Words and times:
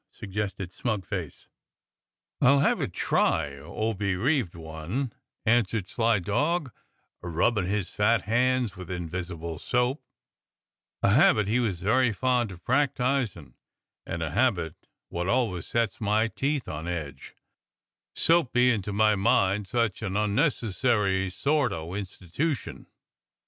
^' 0.01 0.03
suggested 0.15 0.73
smug 0.73 1.05
face. 1.05 1.45
182 2.39 2.41
DOCTOR 2.41 2.41
SYN 2.41 2.47
"'I'll 2.47 2.67
have 2.67 2.81
a 2.81 2.91
try, 2.91 3.55
oh, 3.59 3.93
bereaved 3.93 4.55
one,' 4.55 5.13
answered 5.45 5.87
sly 5.87 6.17
dog, 6.17 6.71
a 7.21 7.29
rubbin' 7.29 7.67
his 7.67 7.91
fat 7.91 8.23
hands 8.23 8.75
with 8.75 8.89
invisible 8.89 9.59
soap, 9.59 10.03
a 11.03 11.09
habit 11.11 11.47
he 11.47 11.59
was 11.59 11.81
very 11.81 12.11
fond 12.11 12.51
of 12.51 12.63
practisin' 12.65 13.53
and 14.03 14.23
a 14.23 14.31
habit 14.31 14.73
wot 15.11 15.27
always 15.27 15.67
sets 15.67 16.01
my 16.01 16.27
teeth 16.27 16.67
on 16.67 16.87
edge, 16.87 17.35
soap 18.15 18.51
bein' 18.53 18.81
to 18.81 18.91
my 18.91 19.13
mind 19.15 19.67
such 19.67 20.01
an 20.01 20.17
unnecessary 20.17 21.29
sort 21.29 21.71
o' 21.71 21.93
institootion. 21.93 22.87